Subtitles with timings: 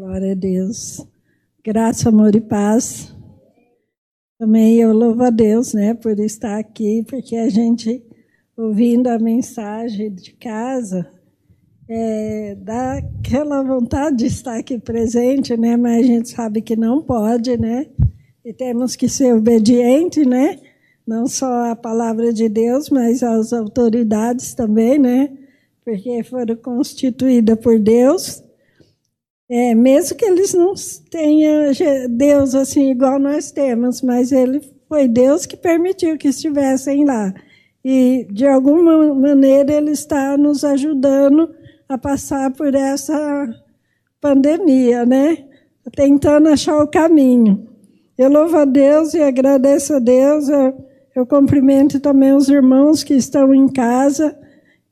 [0.00, 1.06] Glória a Deus.
[1.62, 3.14] Graça, amor e paz.
[4.38, 8.02] Também eu louvo a Deus, né, por estar aqui, porque a gente,
[8.56, 11.06] ouvindo a mensagem de casa,
[11.86, 17.02] é, dá aquela vontade de estar aqui presente, né, mas a gente sabe que não
[17.02, 17.86] pode, né,
[18.42, 20.58] e temos que ser obedientes, né,
[21.06, 25.30] não só à palavra de Deus, mas às autoridades também, né,
[25.84, 28.42] porque foram constituídas por Deus
[29.50, 30.74] é, mesmo que eles não
[31.10, 31.72] tenham
[32.08, 37.34] Deus assim igual nós temos, mas ele foi Deus que permitiu que estivessem lá.
[37.84, 41.52] E de alguma maneira ele está nos ajudando
[41.88, 43.48] a passar por essa
[44.20, 45.38] pandemia, né?
[45.96, 47.66] Tentando achar o caminho.
[48.16, 50.48] Eu louvo a Deus e agradeço a Deus.
[50.48, 50.84] Eu,
[51.16, 54.38] eu cumprimento também os irmãos que estão em casa.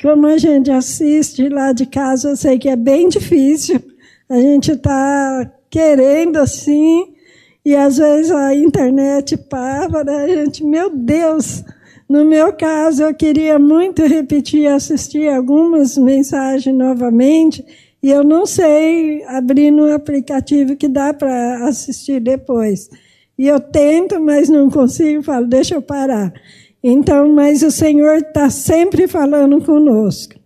[0.03, 3.81] Como a gente assiste lá de casa, eu sei que é bem difícil
[4.29, 7.15] a gente está querendo assim,
[7.65, 10.25] e às vezes a internet para, né?
[10.25, 11.65] a gente, meu Deus,
[12.09, 17.65] no meu caso, eu queria muito repetir, assistir algumas mensagens novamente,
[18.03, 22.89] e eu não sei abrir no aplicativo que dá para assistir depois.
[23.37, 26.33] E eu tento, mas não consigo, falo, deixa eu parar.
[26.83, 30.38] Então, mas o Senhor está sempre falando conosco.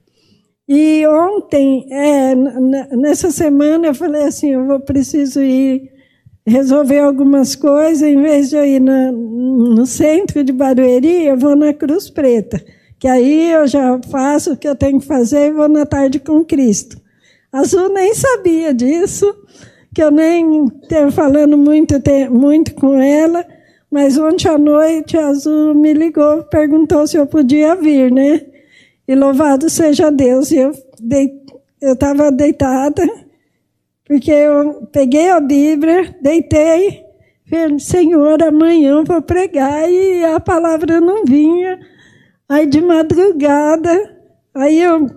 [0.68, 2.34] E ontem, é,
[2.96, 5.91] nessa semana, eu falei assim: eu vou preciso ir
[6.46, 11.55] resolver algumas coisas, em vez de eu ir na, no centro de Barueri, eu vou
[11.55, 12.62] na Cruz Preta,
[12.98, 16.18] que aí eu já faço o que eu tenho que fazer e vou na tarde
[16.18, 17.00] com Cristo.
[17.52, 19.33] Azul nem sabia disso,
[19.94, 21.94] que eu nem tenho falando muito,
[22.30, 23.44] muito com ela,
[23.90, 28.46] mas ontem à noite a Azul me ligou, perguntou se eu podia vir, né?
[29.06, 30.50] E louvado seja Deus.
[30.53, 33.03] E eu estava deitada,
[34.05, 37.03] porque eu peguei a Bíblia, deitei,
[37.48, 41.80] falei, Senhor, amanhã eu vou pregar, e a palavra não vinha.
[42.48, 44.17] Aí de madrugada,
[44.55, 45.08] aí eu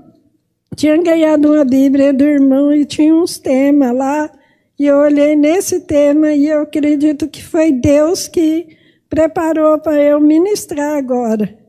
[0.75, 4.31] tinha ganhado uma Bíblia do irmão e tinha uns temas lá,
[4.77, 8.67] e eu olhei nesse tema e eu acredito que foi Deus que
[9.09, 11.64] preparou para eu ministrar agora.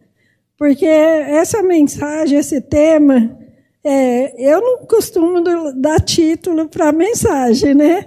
[0.58, 3.38] Porque essa mensagem, esse tema,
[3.84, 5.42] é, eu não costumo
[5.74, 8.06] dar título para a mensagem, né?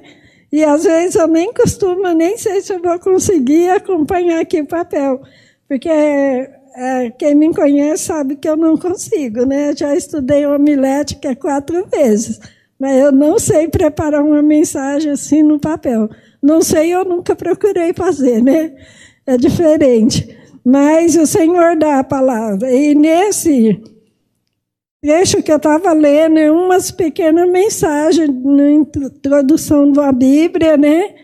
[0.52, 4.66] E às vezes eu nem costumo, nem sei se eu vou conseguir acompanhar aqui o
[4.66, 5.22] papel.
[5.68, 9.70] Porque é, quem me conhece sabe que eu não consigo, né?
[9.70, 12.40] Eu já estudei homilética quatro vezes,
[12.80, 16.10] mas eu não sei preparar uma mensagem assim no papel.
[16.42, 18.74] Não sei, eu nunca procurei fazer, né?
[19.26, 20.39] É diferente.
[20.66, 22.72] Mas o Senhor dá a palavra.
[22.72, 23.82] E nesse
[25.02, 31.16] trecho que eu estava lendo, é umas pequenas mensagens na introdução da Bíblia, né?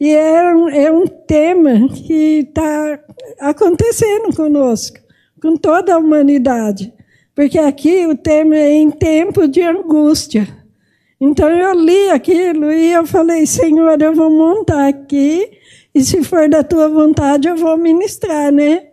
[0.00, 3.00] E é um, é um tema que está
[3.40, 4.98] acontecendo conosco,
[5.40, 6.92] com toda a humanidade.
[7.34, 10.46] Porque aqui o tema é em tempo de angústia.
[11.20, 15.50] Então eu li aquilo e eu falei, Senhor, eu vou montar aqui
[15.94, 18.88] e se for da tua vontade, eu vou ministrar, né?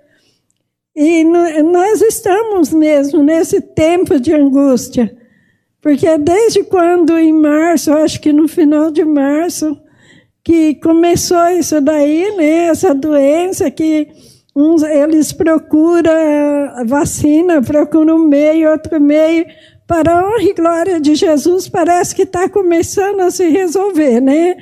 [0.95, 5.17] E nós estamos mesmo nesse tempo de angústia.
[5.81, 9.75] Porque desde quando, em março, acho que no final de março,
[10.43, 12.67] que começou isso daí, né?
[12.67, 14.07] Essa doença que
[14.55, 16.11] uns, eles procuram
[16.85, 19.45] vacina, procuram um meio, outro meio.
[19.87, 24.55] Para a honra e glória de Jesus, parece que está começando a se resolver, né?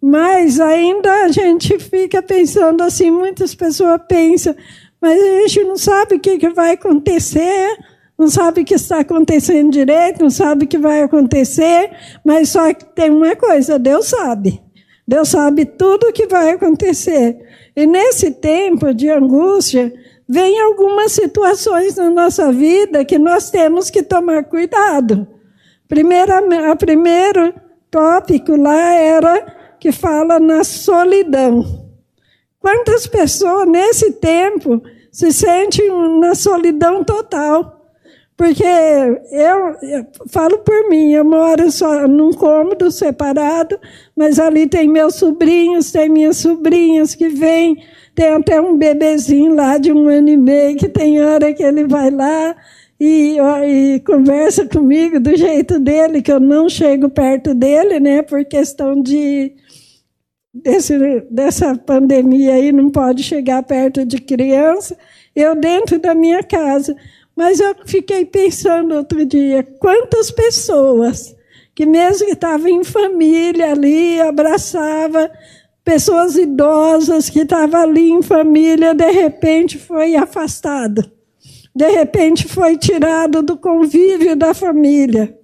[0.00, 4.54] Mas ainda a gente fica pensando assim, muitas pessoas pensam,
[5.00, 7.76] mas a gente não sabe o que, vai acontecer,
[8.18, 11.90] não sabe o que está acontecendo direito, não sabe o que vai acontecer,
[12.24, 14.62] mas só que tem uma coisa, Deus sabe.
[15.06, 17.36] Deus sabe tudo o que vai acontecer.
[17.74, 19.92] E nesse tempo de angústia,
[20.28, 25.26] vem algumas situações na nossa vida que nós temos que tomar cuidado.
[25.88, 26.38] Primeira,
[26.70, 27.52] a primeiro
[27.90, 31.88] tópico lá era que fala na solidão.
[32.60, 35.88] Quantas pessoas nesse tempo se sentem
[36.20, 37.78] na solidão total?
[38.36, 43.78] Porque eu, eu, falo por mim, eu moro só num cômodo separado,
[44.16, 47.82] mas ali tem meus sobrinhos, tem minhas sobrinhas que vêm,
[48.14, 51.86] tem até um bebezinho lá de um ano e meio que tem hora que ele
[51.86, 52.56] vai lá
[53.00, 58.44] e, e conversa comigo do jeito dele, que eu não chego perto dele, né, por
[58.44, 59.54] questão de
[60.52, 60.98] desse,
[61.30, 64.96] dessa pandemia aí, não pode chegar perto de criança,
[65.34, 66.94] eu dentro da minha casa.
[67.34, 71.34] Mas eu fiquei pensando outro dia, quantas pessoas
[71.74, 75.30] que mesmo que estava em família ali, abraçava
[75.82, 81.10] pessoas idosas que estavam ali em família, de repente foi afastado.
[81.74, 85.36] De repente foi tirado do convívio da família.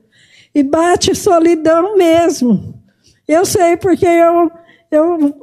[0.55, 2.75] E bate solidão mesmo.
[3.29, 4.51] Eu sei porque eu,
[4.91, 5.35] eu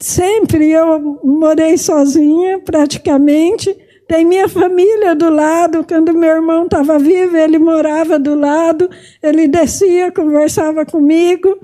[0.00, 3.76] sempre eu morei sozinha, praticamente,
[4.08, 5.84] tem minha família do lado.
[5.84, 8.88] Quando meu irmão estava vivo, ele morava do lado.
[9.22, 11.58] Ele descia, conversava comigo.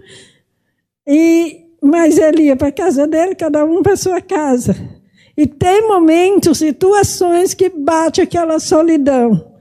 [1.06, 4.74] E mas ele ia para a casa dele, cada um para sua casa.
[5.36, 9.52] E tem momentos, situações que bate aquela solidão.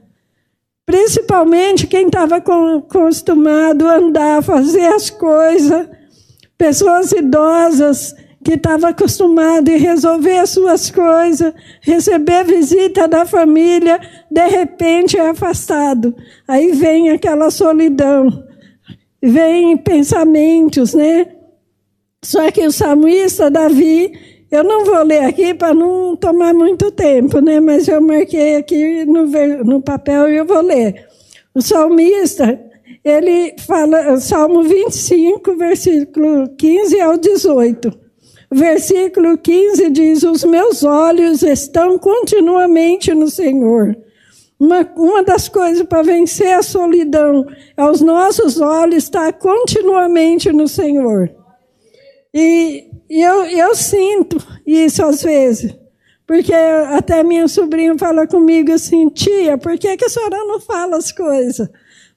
[0.86, 5.88] Principalmente quem estava acostumado a andar, fazer as coisas.
[6.56, 13.98] Pessoas idosas que estava acostumado a resolver as suas coisas, receber visita da família,
[14.30, 16.14] de repente é afastado.
[16.46, 18.44] Aí vem aquela solidão,
[19.22, 21.26] vem pensamentos, né?
[22.22, 24.12] Só que o salmista Davi,
[24.54, 27.58] eu não vou ler aqui para não tomar muito tempo, né?
[27.58, 29.26] Mas eu marquei aqui no,
[29.64, 31.06] no papel e eu vou ler.
[31.54, 32.60] O salmista,
[33.04, 37.92] ele fala, Salmo 25, versículo 15 ao 18.
[38.50, 43.96] Versículo 15 diz: Os meus olhos estão continuamente no Senhor.
[44.58, 47.44] Uma, uma das coisas para vencer a solidão
[47.76, 51.43] é os nossos olhos estar continuamente no Senhor.
[52.34, 55.74] E, eu, eu sinto isso às vezes.
[56.26, 60.96] Porque até minha sobrinha fala comigo assim, tia, por que, que a senhora não fala
[60.96, 61.68] as coisas?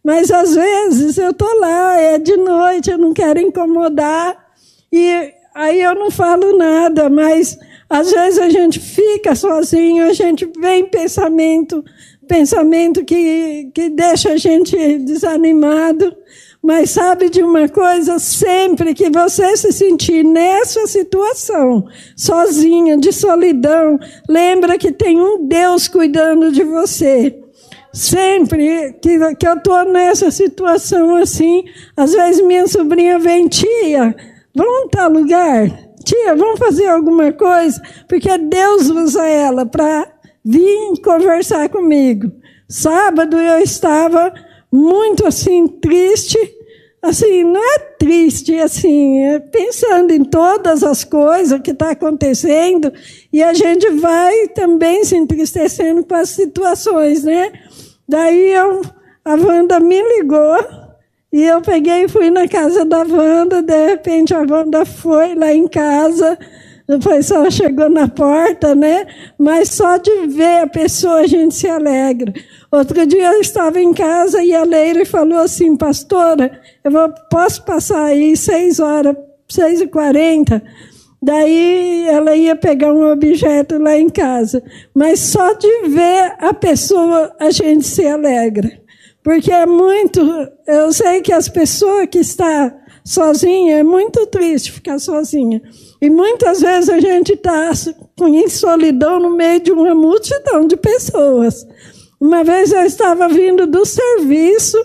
[0.04, 4.48] Mas às vezes eu estou lá, é de noite, eu não quero incomodar.
[4.92, 7.58] E aí eu não falo nada, mas
[7.90, 11.84] às vezes a gente fica sozinho, a gente vem pensamento,
[12.26, 16.16] pensamento que, que deixa a gente desanimado.
[16.68, 18.20] Mas sabe de uma coisa?
[18.20, 23.98] Sempre que você se sentir nessa situação, sozinha, de solidão,
[24.28, 27.40] lembra que tem um Deus cuidando de você.
[27.94, 31.64] Sempre que, que eu estou nessa situação assim,
[31.96, 34.14] às vezes minha sobrinha vem, tia,
[34.54, 35.70] Vamos tal lugar?
[36.04, 37.82] Tia, vamos fazer alguma coisa?
[38.10, 40.06] Porque Deus usa ela para
[40.44, 42.30] vir conversar comigo.
[42.68, 44.34] Sábado eu estava
[44.70, 46.57] muito assim, triste.
[47.02, 52.92] Assim, não é triste, assim, é pensando em todas as coisas que está acontecendo
[53.32, 57.52] e a gente vai também se entristecendo com as situações, né?
[58.10, 58.82] Daí eu,
[59.24, 60.58] a Wanda me ligou
[61.32, 65.54] e eu peguei e fui na casa da Wanda, de repente a Wanda foi lá
[65.54, 66.38] em casa,
[66.88, 69.06] depois só chegou na porta, né?
[69.38, 72.34] Mas só de ver a pessoa a gente se alegra.
[72.72, 77.64] Outro dia eu estava em casa e a Leila falou assim, pastora, eu vou, posso
[77.66, 79.16] passar aí seis horas,
[79.50, 80.64] seis e quarenta?
[81.22, 84.64] Daí ela ia pegar um objeto lá em casa.
[84.96, 88.80] Mas só de ver a pessoa a gente se alegra.
[89.24, 90.22] Porque é muito,
[90.66, 92.72] eu sei que as pessoas que estão
[93.08, 95.62] sozinha é muito triste ficar sozinha.
[96.02, 97.72] E muitas vezes a gente está
[98.22, 101.66] em solidão no meio de uma multidão de pessoas.
[102.20, 104.78] Uma vez eu estava vindo do serviço,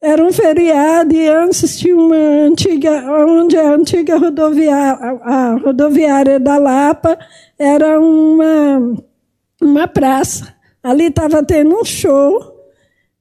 [0.00, 6.56] era um feriado e antes tinha uma antiga, onde a antiga rodoviária, a rodoviária da
[6.56, 7.18] Lapa
[7.58, 8.96] era uma,
[9.60, 10.54] uma praça.
[10.80, 12.57] Ali estava tendo um show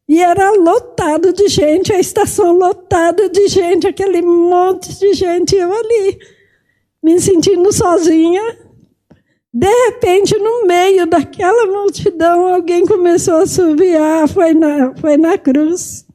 [0.08, 5.72] e era lotado de gente, a estação lotada de gente, aquele monte de gente, eu
[5.74, 6.18] ali,
[7.04, 8.42] me sentindo sozinha.
[9.54, 16.06] De repente, no meio daquela multidão, alguém começou a subiar, foi na, foi na cruz.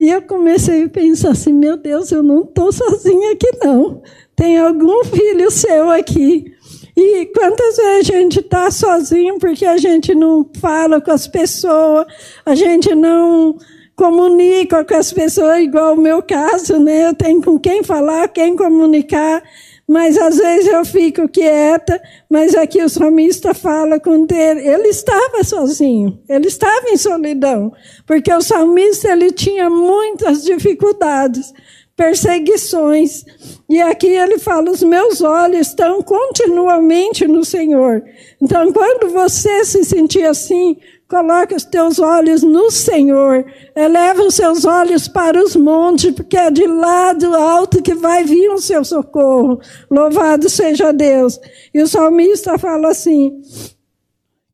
[0.00, 4.02] E eu comecei a pensar assim: meu Deus, eu não estou sozinha aqui, não.
[4.36, 6.54] Tem algum filho seu aqui.
[7.00, 12.04] E quantas vezes a gente está sozinho porque a gente não fala com as pessoas,
[12.44, 13.56] a gente não
[13.94, 17.06] comunica com as pessoas, igual o meu caso, né?
[17.06, 19.44] Eu tenho com quem falar, quem comunicar,
[19.86, 25.44] mas às vezes eu fico quieta, mas aqui o salmista fala com ele, ele estava
[25.44, 27.72] sozinho, ele estava em solidão,
[28.08, 31.54] porque o salmista ele tinha muitas dificuldades,
[31.98, 33.24] perseguições.
[33.68, 38.04] E aqui ele fala: os meus olhos estão continuamente no Senhor.
[38.40, 40.76] Então, quando você se sentir assim,
[41.08, 43.44] coloque os teus olhos no Senhor.
[43.74, 48.22] Eleva os seus olhos para os montes, porque é de lá do alto que vai
[48.22, 49.60] vir o seu socorro.
[49.90, 51.40] Louvado seja Deus.
[51.74, 53.42] E o salmista fala assim: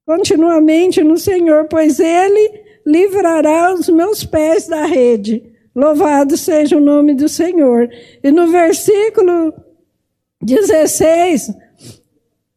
[0.06, 7.14] continuamente no Senhor, pois ele livrará os meus pés da rede Louvado seja o nome
[7.14, 7.88] do Senhor.
[8.22, 9.52] E no versículo
[10.40, 11.52] 16,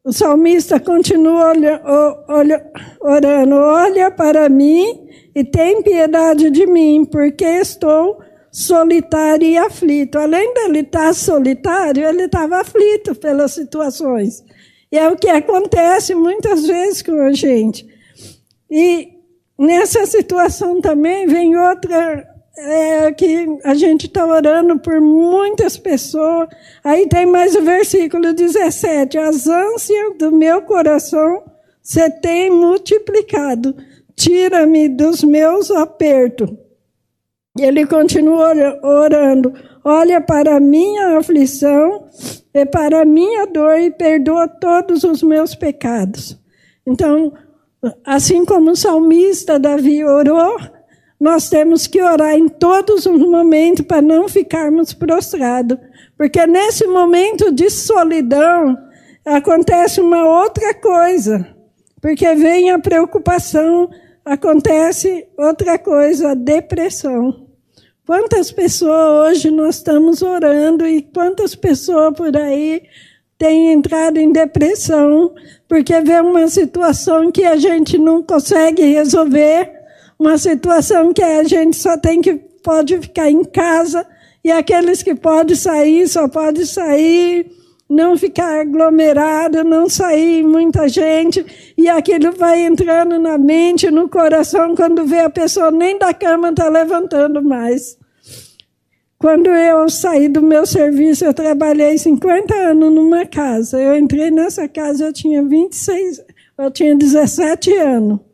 [0.03, 1.81] o salmista continua olha,
[2.27, 2.71] olha,
[3.01, 8.21] orando: Olha para mim e tem piedade de mim, porque estou
[8.51, 10.17] solitário e aflito.
[10.17, 14.43] Além dele estar solitário, ele estava aflito pelas situações.
[14.91, 17.85] E é o que acontece muitas vezes com a gente.
[18.69, 19.09] E
[19.57, 26.49] nessa situação também vem outra é, que a gente está orando por muitas pessoas.
[26.83, 31.43] Aí tem mais o versículo 17: As ânsias do meu coração
[31.87, 33.73] você tem multiplicado,
[34.13, 36.49] tira-me dos meus apertos.
[37.57, 38.51] Ele continua
[38.83, 39.53] orando:
[39.85, 42.07] Olha para a minha aflição
[42.53, 46.37] e para a minha dor e perdoa todos os meus pecados.
[46.85, 47.31] Então,
[48.05, 50.57] assim como o salmista Davi orou,
[51.19, 55.77] nós temos que orar em todos os momentos para não ficarmos prostrados.
[56.15, 58.77] Porque nesse momento de solidão
[59.25, 61.47] acontece uma outra coisa.
[61.99, 63.89] Porque vem a preocupação,
[64.23, 67.47] acontece outra coisa, a depressão.
[68.05, 72.83] Quantas pessoas hoje nós estamos orando e quantas pessoas por aí
[73.37, 75.33] têm entrado em depressão
[75.67, 79.76] porque vê uma situação que a gente não consegue resolver
[80.19, 84.05] uma situação que a gente só tem que pode ficar em casa
[84.43, 87.51] e aqueles que podem sair só podem sair,
[87.89, 91.45] não ficar aglomerado, não sair muita gente
[91.77, 96.49] e aquilo vai entrando na mente, no coração quando vê a pessoa nem da cama
[96.49, 97.97] está levantando mais.
[99.19, 103.81] Quando eu saí do meu serviço, eu trabalhei 50 anos numa casa.
[103.81, 106.21] Eu entrei nessa casa, eu tinha 26,
[106.59, 108.26] eu tinha 17 anos.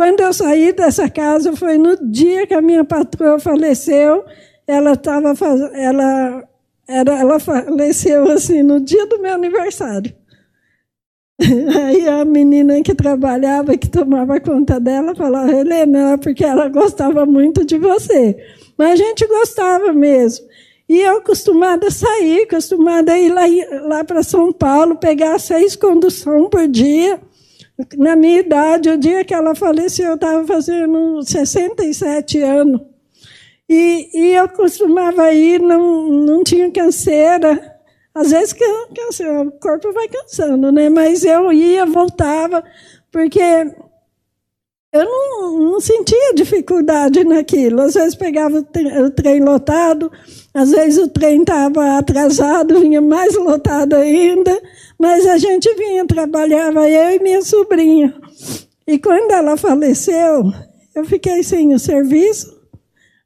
[0.00, 4.24] Quando eu saí dessa casa, foi no dia que a minha patroa faleceu.
[4.66, 5.34] Ela estava
[5.74, 6.42] ela
[6.88, 10.10] era, ela faleceu assim no dia do meu aniversário.
[11.84, 17.62] Aí a menina que trabalhava, que tomava conta dela, falava, Helena, porque ela gostava muito
[17.62, 18.42] de você.
[18.78, 20.46] Mas a gente gostava mesmo.
[20.88, 23.42] E eu acostumada a sair, acostumada a ir lá,
[23.86, 27.20] lá para São Paulo, pegar seis conduções por dia.
[27.96, 32.80] Na minha idade, o dia que ela faleceu, eu estava fazendo 67 anos.
[33.68, 37.76] E, e eu costumava ir, não, não tinha canseira.
[38.14, 38.54] Às vezes
[38.94, 40.88] canseira, o corpo vai cansando, né?
[40.88, 42.64] Mas eu ia, voltava,
[43.12, 43.40] porque
[44.92, 47.80] eu não, não, sentia dificuldade naquilo.
[47.80, 50.10] Às vezes pegava o trem lotado,
[50.52, 54.60] às vezes o trem estava atrasado, vinha mais lotado ainda,
[54.98, 58.14] mas a gente vinha, trabalhava eu e minha sobrinha.
[58.86, 60.50] E quando ela faleceu,
[60.94, 62.52] eu fiquei sem o serviço,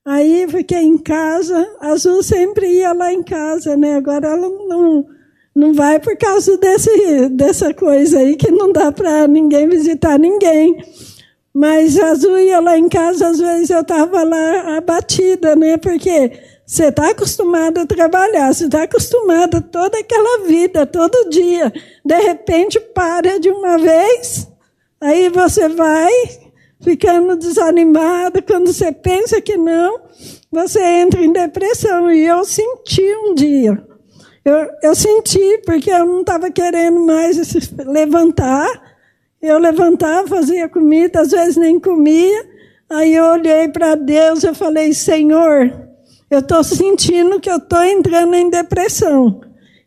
[0.05, 1.67] aí fiquei em casa.
[1.81, 3.97] A Azul sempre ia lá em casa, né?
[3.97, 5.07] Agora ela não,
[5.55, 10.77] não vai por causa desse, dessa coisa aí que não dá para ninguém visitar ninguém.
[11.55, 15.77] Mas Azul ia lá em casa, às vezes eu estava lá abatida, né?
[15.77, 16.33] Porque
[16.67, 21.73] você está acostumado a trabalhar, você está acostumado toda aquela vida, todo dia.
[22.05, 24.49] De repente para de uma vez,
[25.01, 26.11] aí você vai
[26.81, 28.43] ficando desanimado.
[28.43, 30.01] Quando você pensa que não,
[30.51, 32.11] você entra em depressão.
[32.11, 33.81] E eu senti um dia.
[34.45, 37.39] Eu, eu senti, porque eu não estava querendo mais
[37.87, 38.84] levantar
[39.47, 42.49] eu levantava, fazia comida, às vezes nem comia.
[42.91, 45.73] Aí eu olhei para Deus e falei: Senhor,
[46.31, 49.41] eu estou sentindo que eu estou entrando em depressão.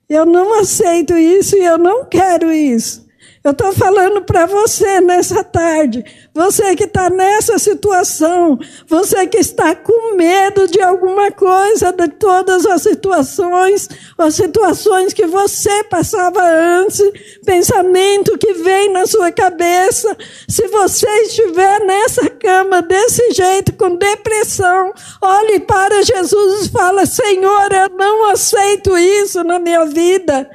[0.08, 3.08] Eu não aceito isso e eu não quero isso.
[3.44, 6.04] Eu estou falando para você nessa tarde,
[6.38, 12.64] você que está nessa situação, você que está com medo de alguma coisa, de todas
[12.68, 17.02] as situações, as situações que você passava antes,
[17.44, 20.16] pensamento que vem na sua cabeça.
[20.48, 27.74] Se você estiver nessa cama desse jeito, com depressão, olhe para Jesus e fala: Senhor,
[27.74, 30.48] eu não aceito isso na minha vida.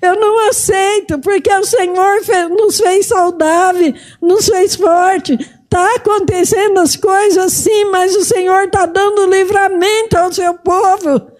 [0.00, 3.92] Eu não aceito, porque o Senhor nos fez saudável,
[4.22, 5.27] nos fez forte.
[5.34, 11.30] Está acontecendo as coisas sim, mas o Senhor está dando livramento ao seu povo.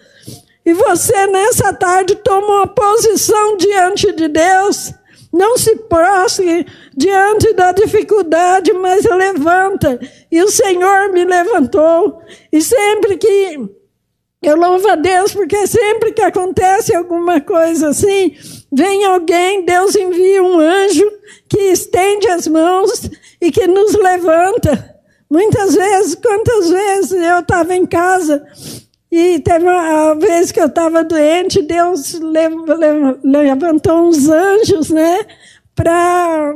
[0.65, 4.93] E você, nessa tarde, toma uma posição diante de Deus.
[5.31, 6.65] Não se prostre
[6.95, 9.99] diante da dificuldade, mas levanta.
[10.31, 12.21] E o Senhor me levantou.
[12.51, 13.69] E sempre que
[14.41, 18.35] eu louvo a Deus porque sempre que acontece alguma coisa assim,
[18.71, 21.11] vem alguém, Deus envia um anjo
[21.49, 23.09] que estende as mãos
[23.41, 24.97] e que nos levanta.
[25.29, 28.43] Muitas vezes, quantas vezes eu estava em casa
[29.11, 32.19] e teve uma vez que eu estava doente, Deus
[33.23, 35.19] levantou uns anjos, né?
[35.75, 36.53] Para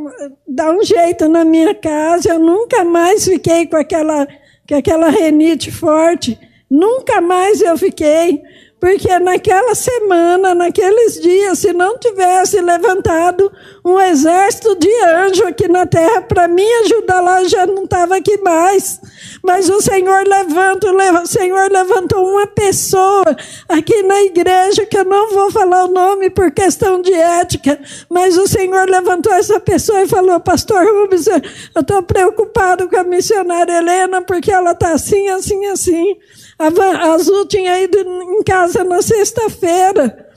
[0.48, 2.34] dar um jeito na minha casa.
[2.34, 4.28] Eu nunca mais fiquei com aquela,
[4.68, 6.38] com aquela renite forte.
[6.70, 8.42] Nunca mais eu fiquei.
[8.84, 13.50] Porque naquela semana, naqueles dias, se não tivesse levantado
[13.86, 18.38] um exército de anjo aqui na terra para me ajudar lá, já não estava aqui
[18.40, 19.00] mais.
[19.42, 23.24] Mas o Senhor levanta, o Senhor levantou uma pessoa
[23.70, 28.38] aqui na igreja, que eu não vou falar o nome por questão de ética, mas
[28.38, 31.40] o Senhor levantou essa pessoa e falou, pastor Rubens, eu
[31.80, 36.18] estou preocupado com a missionária Helena, porque ela está assim, assim, assim.
[36.64, 40.30] A Azul tinha ido em casa na sexta-feira.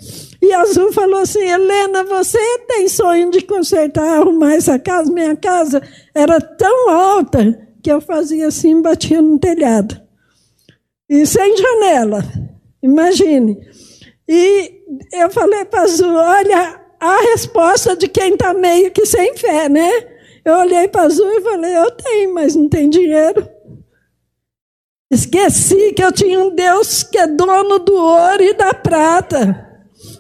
[0.43, 5.13] E a Azul falou assim: Helena, você tem sonho de consertar, arrumar essa casa?
[5.13, 5.81] Minha casa
[6.13, 10.01] era tão alta que eu fazia assim, batia no telhado.
[11.09, 12.25] E sem janela,
[12.83, 13.57] imagine.
[14.29, 19.69] E eu falei para Azul: olha, a resposta de quem está meio que sem fé,
[19.69, 19.91] né?
[20.45, 23.56] Eu olhei para Azul e falei: eu tenho, mas não tem dinheiro.
[25.09, 29.65] Esqueci que eu tinha um Deus que é dono do ouro e da prata.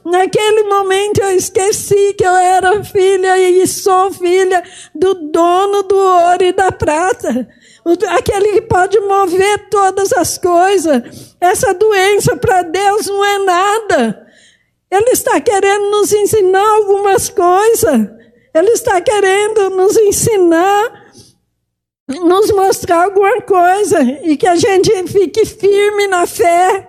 [0.04, 4.62] Naquele momento eu esqueci que eu era filha e sou filha
[4.94, 7.48] do dono do ouro e da prata.
[8.10, 11.34] Aquele que pode mover todas as coisas.
[11.40, 14.26] Essa doença para Deus não é nada.
[14.88, 18.08] Ele está querendo nos ensinar algumas coisas.
[18.54, 21.05] Ele está querendo nos ensinar
[22.08, 26.88] nos mostrar alguma coisa e que a gente fique firme na fé.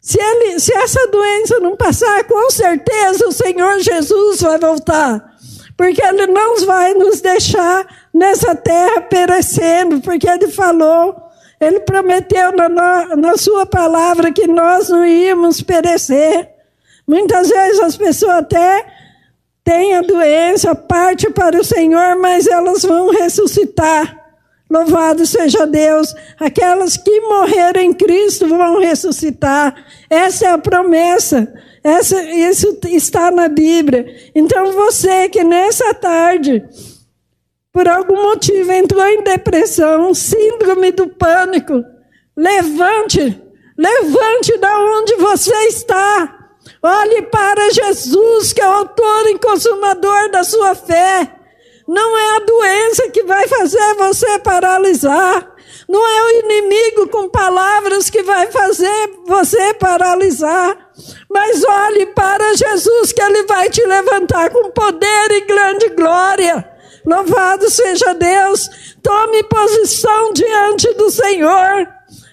[0.00, 5.38] Se, ele, se essa doença não passar, com certeza o Senhor Jesus vai voltar.
[5.76, 11.14] Porque Ele não vai nos deixar nessa terra perecendo, porque Ele falou,
[11.60, 12.68] Ele prometeu na,
[13.16, 16.50] na Sua palavra que nós não íamos perecer.
[17.06, 18.86] Muitas vezes as pessoas até
[19.62, 24.27] têm a doença, parte para o Senhor, mas elas vão ressuscitar.
[24.70, 26.14] Louvado seja Deus.
[26.38, 29.74] Aquelas que morreram em Cristo vão ressuscitar.
[30.10, 31.52] Essa é a promessa.
[31.82, 34.30] Essa, isso está na Bíblia.
[34.34, 36.62] Então você que nessa tarde,
[37.72, 41.82] por algum motivo, entrou em depressão, síndrome do pânico,
[42.36, 43.40] levante,
[43.76, 46.34] levante da onde você está.
[46.82, 51.32] Olhe para Jesus, que é o autor e consumador da sua fé.
[51.86, 53.07] Não é a doença
[53.68, 55.54] fazer você paralisar.
[55.86, 60.90] Não é o inimigo com palavras que vai fazer você paralisar.
[61.30, 66.66] Mas olhe para Jesus, que Ele vai te levantar com poder e grande glória.
[67.04, 68.68] Louvado seja Deus.
[69.02, 71.88] Tome posição diante do Senhor.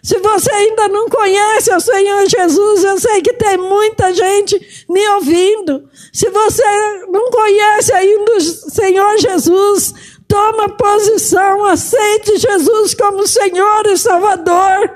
[0.06, 5.08] Se você ainda não conhece o Senhor Jesus, eu sei que tem muita gente me
[5.10, 5.89] ouvindo.
[6.13, 13.97] Se você não conhece ainda o Senhor Jesus, toma posição, aceite Jesus como Senhor e
[13.97, 14.91] Salvador.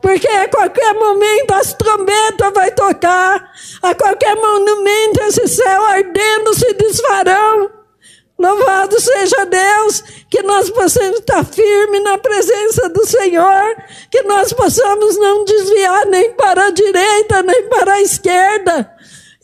[0.00, 6.74] Porque a qualquer momento as trombetas vai tocar, a qualquer momento esse céu ardendo se
[6.74, 7.70] desfarão.
[8.36, 13.76] Louvado seja Deus, que nós possamos estar firmes na presença do Senhor,
[14.10, 18.90] que nós possamos não desviar nem para a direita, nem para a esquerda,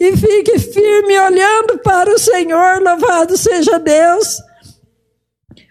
[0.00, 4.47] e fique firme olhando para o Senhor, louvado seja Deus.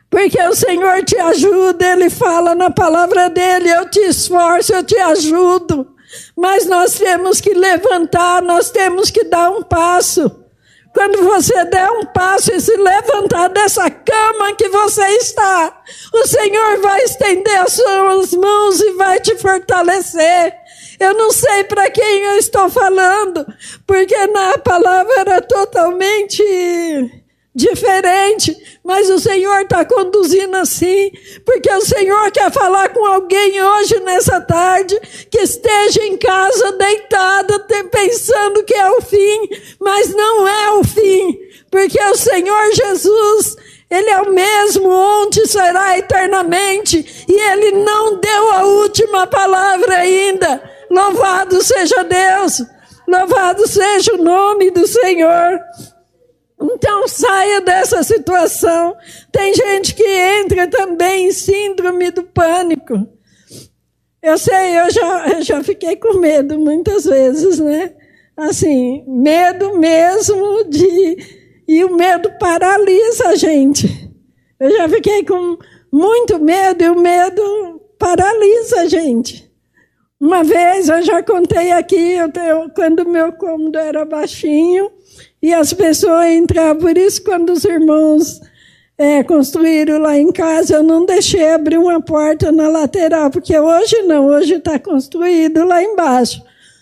[0.09, 4.97] Porque o Senhor te ajuda, Ele fala na palavra dele: eu te esforço, eu te
[4.97, 5.95] ajudo.
[6.35, 10.43] Mas nós temos que levantar, nós temos que dar um passo.
[10.93, 16.81] Quando você der um passo e se levantar dessa cama que você está, o Senhor
[16.81, 20.55] vai estender as suas mãos e vai te fortalecer.
[20.99, 23.45] Eu não sei para quem eu estou falando,
[23.85, 26.41] porque na palavra era totalmente
[27.57, 31.11] diferente, mas o Senhor está conduzindo assim,
[31.43, 34.95] porque o Senhor quer falar com alguém hoje, nessa tarde,
[35.31, 37.59] que esteja em casa deitada,
[37.91, 39.49] pensando que é o fim,
[39.81, 41.35] mas não é o fim,
[41.71, 43.57] porque o Senhor Jesus,
[43.89, 50.61] Ele é o mesmo, onde será eternamente, e Ele não deu a última palavra ainda.
[50.91, 52.61] Louvado seja Deus,
[53.07, 55.59] louvado seja o nome do Senhor.
[56.59, 58.95] Então saia dessa situação.
[59.31, 63.07] Tem gente que entra também em síndrome do pânico.
[64.21, 67.93] Eu sei, eu já, eu já fiquei com medo muitas vezes, né?
[68.35, 71.17] Assim, medo mesmo de.
[71.67, 74.11] E o medo paralisa a gente.
[74.59, 75.57] Eu já fiquei com
[75.91, 79.46] muito medo, e o medo paralisa a gente.
[80.19, 84.91] Uma vez, eu já contei aqui, eu, eu, quando meu cômodo era baixinho,
[85.41, 88.41] e as pessoas entravam, por isso quando os irmãos
[88.97, 94.01] é, construíram lá em casa, eu não deixei abrir uma porta na lateral, porque hoje
[94.03, 96.41] não, hoje está construído lá embaixo.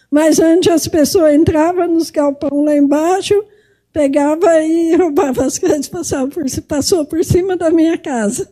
[0.10, 3.44] Mas antes as pessoas entravam nos galpões lá embaixo,
[3.92, 8.48] pegava e roubava as coisas, passava por, passou por cima da minha casa.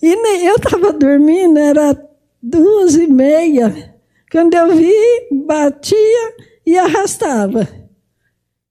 [0.00, 2.00] E eu estava dormindo, era
[2.40, 3.91] duas e meia.
[4.32, 7.68] Quando eu vi, batia e arrastava.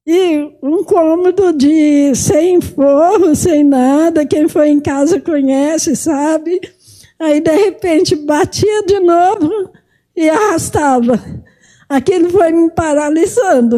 [0.08, 6.60] E um cômodo de sem forro, sem nada, quem foi em casa conhece, sabe?
[7.20, 9.70] Aí, de repente, batia de novo
[10.16, 11.24] e arrastava.
[11.88, 13.78] Aquilo foi me paralisando.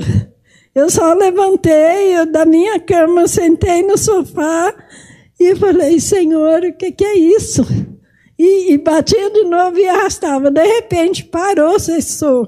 [0.73, 4.73] Eu só levantei eu, da minha cama, sentei no sofá
[5.37, 7.61] e falei, Senhor, o que, que é isso?
[8.37, 10.49] E, e batia de novo e arrastava.
[10.49, 12.47] De repente, parou, cessou.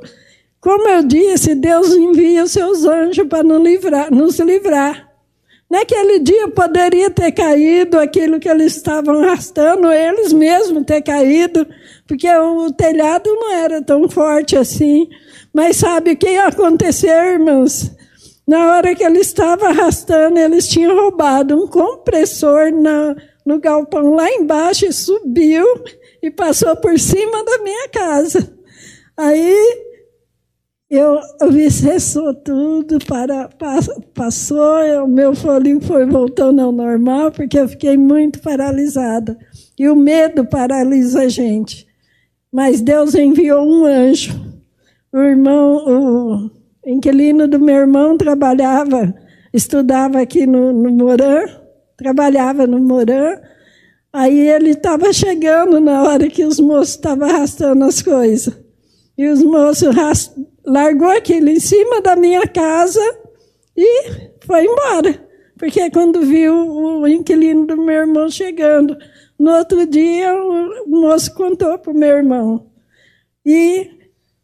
[0.60, 5.12] Como eu disse, Deus envia os seus anjos para nos livrar, nos livrar.
[5.70, 11.68] Naquele dia poderia ter caído aquilo que eles estavam arrastando, eles mesmos ter caído,
[12.08, 15.08] porque o telhado não era tão forte assim.
[15.54, 17.92] Mas sabe o que aconteceu, irmãos?
[18.48, 24.30] Na hora que ele estava arrastando, eles tinham roubado um compressor na, no galpão lá
[24.32, 25.66] embaixo e subiu
[26.22, 28.54] e passou por cima da minha casa.
[29.16, 29.86] Aí
[30.90, 31.20] eu,
[31.52, 33.50] vi, cessou tudo, para,
[34.14, 39.38] passou, o meu folinho foi voltando ao normal, porque eu fiquei muito paralisada.
[39.78, 41.88] E o medo paralisa a gente.
[42.52, 44.34] Mas Deus enviou um anjo.
[45.12, 46.52] O irmão, o
[46.86, 49.14] inquilino do meu irmão trabalhava,
[49.54, 51.46] estudava aqui no, no Morã,
[51.98, 53.40] trabalhava no Morã.
[54.12, 58.58] Aí ele estava chegando na hora que os moços estavam arrastando as coisas.
[59.18, 59.96] E os moços
[60.66, 63.02] largou aquilo em cima da minha casa
[63.76, 65.26] e foi embora.
[65.58, 68.98] Porque quando viu o inquilino do meu irmão chegando,
[69.40, 72.68] no outro dia o moço contou para o meu irmão.
[73.46, 73.90] E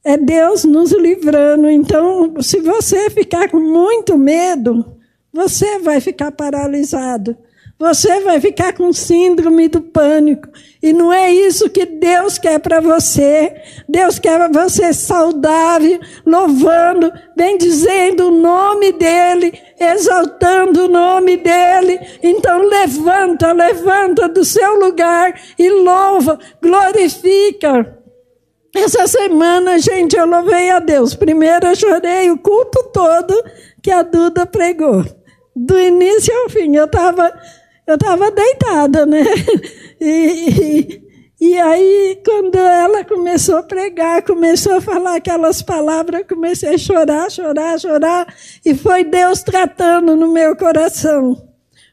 [0.03, 1.69] é Deus nos livrando.
[1.69, 4.97] Então, se você ficar com muito medo,
[5.33, 7.37] você vai ficar paralisado.
[7.81, 10.47] Você vai ficar com síndrome do pânico.
[10.83, 13.55] E não é isso que Deus quer para você.
[13.89, 21.99] Deus quer você saudável, louvando, bendizendo o nome dEle, exaltando o nome dEle.
[22.21, 27.97] Então levanta, levanta do seu lugar e louva, glorifica.
[28.75, 31.15] Essa semana, gente, eu louvei a Deus.
[31.15, 33.33] Primeiro eu chorei o culto todo
[33.81, 35.03] que a Duda pregou.
[35.55, 36.75] Do início ao fim.
[36.75, 37.31] Eu estava
[37.91, 39.23] eu estava deitada, né?
[40.03, 40.99] E,
[41.39, 47.29] e, aí, quando ela começou a pregar, começou a falar aquelas palavras, comecei a chorar,
[47.29, 48.33] chorar, chorar,
[48.65, 51.37] e foi Deus tratando no meu coração.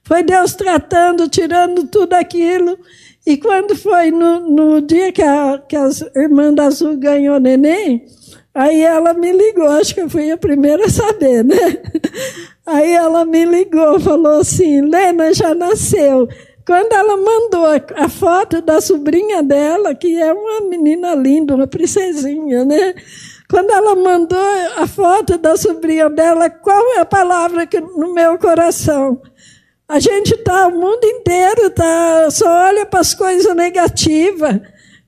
[0.02, 2.78] Foi Deus tratando, tirando tudo aquilo.
[3.26, 8.06] E quando foi no, no dia que, a, que as irmãs da Azul ganhou neném,
[8.54, 11.58] aí ela me ligou, acho que eu fui a primeira a saber, né?
[12.68, 16.28] Aí ela me ligou, falou assim: Lena já nasceu.
[16.66, 17.64] Quando ela mandou
[17.96, 22.94] a, foto da sobrinha dela, que é uma menina linda, uma princesinha, né?
[23.48, 24.38] Quando ela mandou
[24.76, 29.22] a foto da sobrinha dela, qual é a palavra que no meu coração?
[29.88, 34.60] A gente tá, o mundo inteiro tá, só olha para as coisas negativas.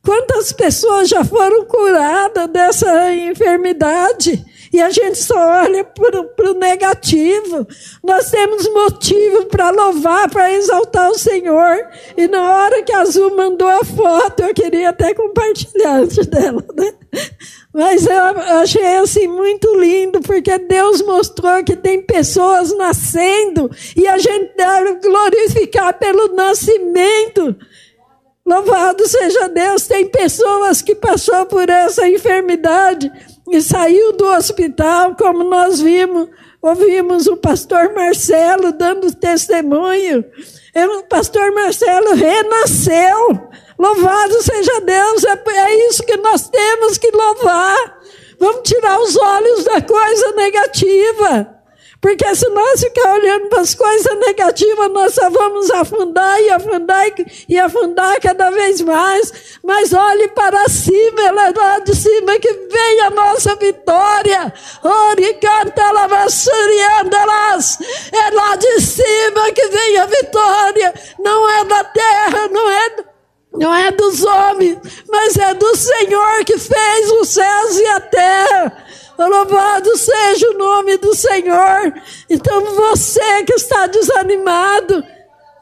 [0.03, 4.43] Quantas pessoas já foram curadas dessa enfermidade?
[4.73, 7.67] E a gente só olha para o negativo.
[8.05, 11.89] Nós temos motivo para louvar, para exaltar o Senhor.
[12.17, 16.65] E na hora que a Azul mandou a foto, eu queria até compartilhar antes dela,
[16.77, 16.95] né?
[17.75, 18.23] Mas eu
[18.61, 24.95] achei assim muito lindo, porque Deus mostrou que tem pessoas nascendo e a gente deve
[25.01, 27.57] glorificar pelo nascimento.
[28.47, 33.11] Louvado seja Deus, tem pessoas que passou por essa enfermidade
[33.51, 36.29] e saiu do hospital, como nós vimos,
[36.63, 40.25] ouvimos o pastor Marcelo dando testemunho.
[40.75, 43.51] O pastor Marcelo renasceu.
[43.79, 47.99] Louvado seja Deus, é, é isso que nós temos que louvar.
[48.39, 51.60] Vamos tirar os olhos da coisa negativa.
[52.01, 57.07] Porque se nós ficar olhando para as coisas negativas, nós só vamos afundar e afundar
[57.47, 59.59] e afundar cada vez mais.
[59.63, 64.51] Mas olhe para cima, é lá de cima que vem a nossa vitória.
[64.83, 67.79] Ore, canta, lavassuriandalas.
[68.13, 70.95] É lá de cima que vem a vitória.
[71.19, 73.11] Não é da terra, não é
[73.53, 78.85] não é dos homens, mas é do Senhor que fez os céus e a terra.
[79.27, 81.93] Louvado seja o nome do Senhor.
[82.29, 85.05] Então você que está desanimado,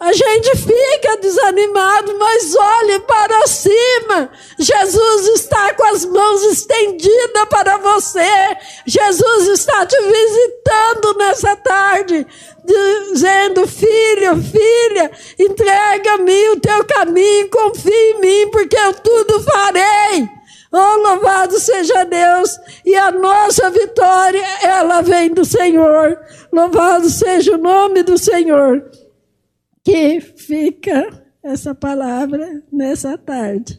[0.00, 4.30] a gente fica desanimado, mas olhe para cima.
[4.56, 8.56] Jesus está com as mãos estendidas para você.
[8.86, 12.24] Jesus está te visitando nessa tarde,
[12.64, 20.37] dizendo: Filho, filha, entrega-me o teu caminho, confia em mim, porque eu tudo farei.
[20.70, 22.58] Oh, louvado seja Deus!
[22.84, 26.20] E a nossa vitória, ela vem do Senhor.
[26.52, 28.90] Louvado seja o nome do Senhor
[29.88, 33.76] que fica essa palavra nessa tarde.